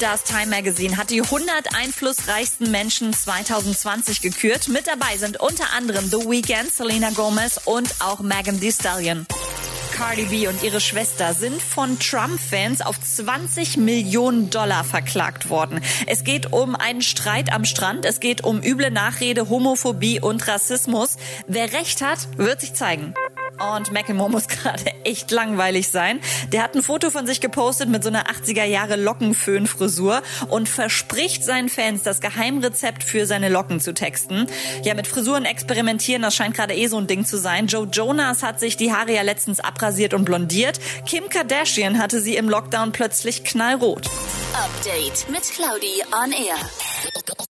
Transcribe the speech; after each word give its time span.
Das 0.00 0.24
Time 0.24 0.46
Magazine 0.46 0.96
hat 0.96 1.10
die 1.10 1.22
100 1.22 1.74
einflussreichsten 1.74 2.70
Menschen 2.70 3.12
2020 3.12 4.20
gekürt. 4.20 4.68
Mit 4.68 4.86
dabei 4.86 5.16
sind 5.16 5.40
unter 5.40 5.72
anderem 5.72 6.04
The 6.04 6.18
Weeknd, 6.28 6.72
Selena 6.72 7.10
Gomez 7.10 7.60
und 7.64 7.94
auch 8.00 8.20
Megan 8.20 8.60
Thee 8.60 8.72
Stallion. 8.72 9.26
Cardi 9.96 10.24
B 10.24 10.46
und 10.46 10.62
ihre 10.62 10.80
Schwester 10.80 11.32
sind 11.32 11.62
von 11.62 11.98
Trump-Fans 11.98 12.82
auf 12.82 13.00
20 13.00 13.78
Millionen 13.78 14.50
Dollar 14.50 14.84
verklagt 14.84 15.48
worden. 15.48 15.80
Es 16.06 16.22
geht 16.22 16.52
um 16.52 16.76
einen 16.76 17.00
Streit 17.00 17.50
am 17.50 17.64
Strand, 17.64 18.04
es 18.04 18.20
geht 18.20 18.44
um 18.44 18.62
üble 18.62 18.90
Nachrede, 18.90 19.48
Homophobie 19.48 20.20
und 20.20 20.46
Rassismus. 20.46 21.16
Wer 21.46 21.72
recht 21.72 22.02
hat, 22.02 22.36
wird 22.36 22.60
sich 22.60 22.74
zeigen. 22.74 23.14
Und 23.58 23.92
Macklemore 23.92 24.30
muss 24.30 24.48
gerade 24.48 24.84
echt 25.04 25.30
langweilig 25.30 25.88
sein. 25.88 26.20
Der 26.52 26.62
hat 26.62 26.74
ein 26.74 26.82
Foto 26.82 27.10
von 27.10 27.26
sich 27.26 27.40
gepostet 27.40 27.88
mit 27.88 28.02
so 28.02 28.08
einer 28.08 28.26
80er 28.26 28.64
Jahre 28.64 28.96
Lockenföhnfrisur 28.96 30.22
und 30.48 30.68
verspricht 30.68 31.44
seinen 31.44 31.68
Fans, 31.68 32.02
das 32.02 32.20
Geheimrezept 32.20 33.02
für 33.02 33.26
seine 33.26 33.48
Locken 33.48 33.80
zu 33.80 33.94
texten. 33.94 34.46
Ja, 34.82 34.94
mit 34.94 35.06
Frisuren 35.06 35.44
experimentieren, 35.44 36.22
das 36.22 36.34
scheint 36.34 36.54
gerade 36.54 36.74
eh 36.74 36.86
so 36.86 36.98
ein 36.98 37.06
Ding 37.06 37.24
zu 37.24 37.38
sein. 37.38 37.66
Joe 37.66 37.88
Jonas 37.90 38.42
hat 38.42 38.60
sich 38.60 38.76
die 38.76 38.92
Haare 38.92 39.14
ja 39.14 39.22
letztens 39.22 39.60
abrasiert 39.60 40.14
und 40.14 40.24
blondiert. 40.24 40.78
Kim 41.06 41.28
Kardashian 41.28 41.98
hatte 41.98 42.20
sie 42.20 42.36
im 42.36 42.48
Lockdown 42.48 42.92
plötzlich 42.92 43.44
knallrot. 43.44 44.06
Update 44.54 45.28
mit 45.30 45.42
Claudi 45.42 46.02
on 46.12 46.32
Air. 46.32 47.46